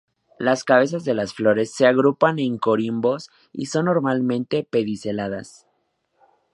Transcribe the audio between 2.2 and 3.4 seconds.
en corimbos